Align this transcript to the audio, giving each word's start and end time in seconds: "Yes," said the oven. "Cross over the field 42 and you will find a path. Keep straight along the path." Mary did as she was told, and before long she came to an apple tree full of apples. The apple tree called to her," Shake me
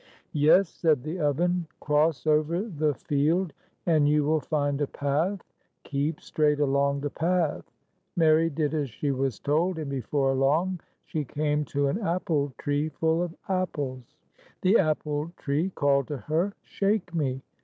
"Yes," 0.33 0.67
said 0.67 1.03
the 1.03 1.19
oven. 1.19 1.67
"Cross 1.79 2.25
over 2.25 2.63
the 2.63 2.95
field 2.95 3.53
42 3.85 3.91
and 3.95 4.09
you 4.09 4.23
will 4.23 4.39
find 4.39 4.81
a 4.81 4.87
path. 4.87 5.43
Keep 5.83 6.21
straight 6.21 6.59
along 6.59 7.01
the 7.01 7.11
path." 7.11 7.65
Mary 8.15 8.49
did 8.49 8.73
as 8.73 8.89
she 8.89 9.11
was 9.11 9.39
told, 9.39 9.77
and 9.77 9.91
before 9.91 10.33
long 10.33 10.79
she 11.05 11.23
came 11.23 11.65
to 11.65 11.85
an 11.85 11.99
apple 12.01 12.51
tree 12.57 12.89
full 12.89 13.21
of 13.21 13.35
apples. 13.47 14.17
The 14.63 14.79
apple 14.79 15.33
tree 15.37 15.69
called 15.69 16.07
to 16.07 16.17
her," 16.17 16.55
Shake 16.63 17.13
me 17.13 17.43